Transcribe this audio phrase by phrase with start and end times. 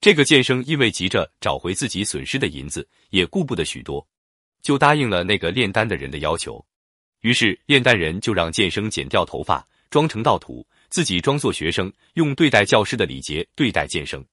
[0.00, 4.06] 这个剑生因为急着找回自己损失的银子，也顾不得许多，
[4.62, 6.64] 就答应了那个炼丹的人的要求。
[7.20, 14.24] 于是炼丹人就让剑生剪掉头发，装成道徒，自己装作学生，用对待教师的礼节对待剑生。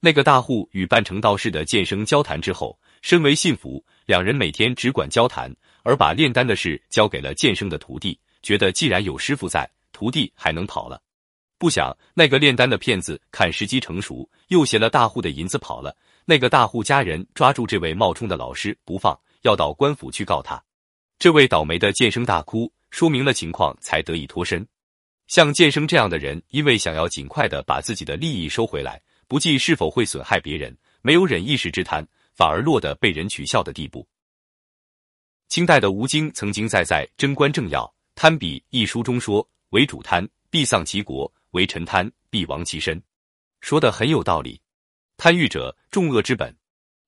[0.00, 5.50] 那个大户与扮成道士的剑生交谈之后，身为信服，两人每天只管交谈，
[5.82, 11.00] 而把炼丹的事交给了剑生的徒弟，觉得既然有师傅在，徒弟还能跑了。
[11.58, 15.96] 不想那个炼丹的骗子看时机成熟，又携了大户的银子跑了。
[16.24, 20.62] 那个大户家人抓住这位冒充的老师不放，要到官府去告他。
[21.18, 24.66] 这位倒霉的剑生大哭，说明了情况，才得以脱身。
[25.28, 34.06] 像剑生这样的人，因为想要尽快的把自己的利益收回来，不计是否会损害别人，没有忍一时之贪，反而落得被人取笑的地步。
[35.48, 43.02] 清代的吴京曾经在《在贞观政要贪笔》一书中说：“为主贪，必丧其国。”为臣贪，必亡其身，
[43.62, 44.60] 说的很有道理。
[45.16, 46.54] 贪欲者，众恶之本。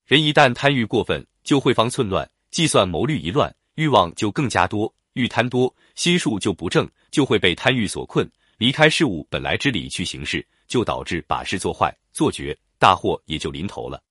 [0.06, 4.92] 人一旦贪欲过分，就会方寸乱，计算谋虑一乱，欲望就更加多。
[5.12, 14.02] 欲贪多，心术就不正，就会被贪欲所困，离开事物本来之理去行事，就导致把事做坏、做绝，大祸也就临头了。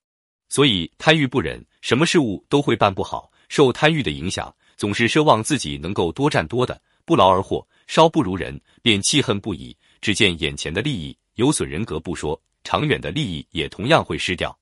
[0.49, 3.31] 所以贪欲不忍，什么事物都会办不好。
[3.49, 9.75] 受贪欲的影响，总是奢望自己能够多占多的，不劳而获，稍不如人，便气恨不已。
[10.01, 14.57] 只见眼前的利益有损人格不说，长远的利益也同样会失掉。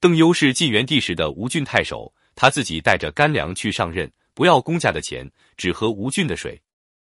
[0.00, 6.60] 邓优是晋元帝时的吴郡太守，他自己带着干粮去上任，不要公家的钱，只喝吴郡的水。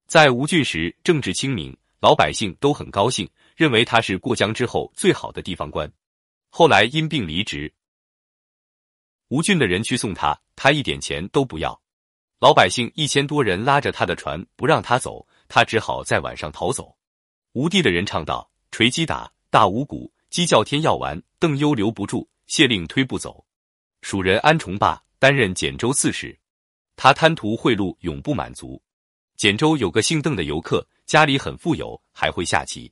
[0.06, 5.92] 在吴郡时，政治清明，老百姓都很高兴，认为他是过江之后最好的地方官。
[6.50, 7.74] 后来因病离职，
[9.30, 11.82] 吴郡的人去送他，他一点钱都不要。
[12.40, 16.96] 老百姓一千多人拉着他的船不让他走，他只好在晚上逃走。
[17.54, 21.22] 吴地的人唱道：“锤击打，大五谷，鸡叫天要完。
[21.38, 23.46] 邓优留不住，谢令推不走。
[24.02, 26.36] 蜀人安重霸担任简州刺史，
[26.96, 28.82] 他贪图贿赂，永不满足。
[29.38, 32.92] 简州有个姓邓的游客，家里很富有，还会下棋。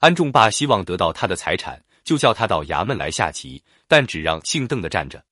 [0.00, 5.24] 安重霸希望得到他的财产，就叫他到衙门来下棋，但只让姓邓的站着。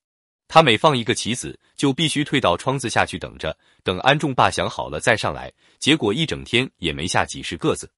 [0.49, 5.53] 他每放一个棋子，就必须退到窗子下去等着，等安重霸想好了再上来。
[5.79, 7.93] 结果一整天也没下几十个子。”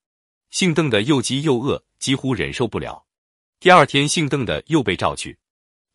[0.55, 3.05] 姓邓的又饥又饿，几乎忍受不了。
[3.59, 5.37] 第二天，姓邓的又被召去。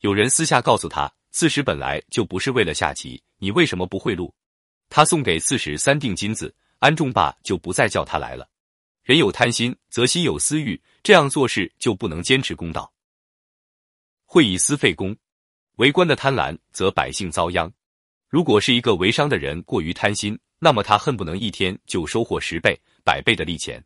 [0.02, 4.30] 有人私下告诉他，刺史本来就不是为了下棋，你为什么不贿赂？
[4.90, 8.50] 他送给刺史三锭金子，安重霸就不再叫他来了。
[9.02, 12.91] 人有贪心，则心有私欲，这样做事就不能坚持公道，
[14.26, 15.16] 会以私废公。
[15.78, 17.72] 为官的贪婪，则百姓遭殃。
[18.28, 23.81] 如果是一个为商的人过于贪心，那么他恨不能一天就收获十倍、百倍的利钱。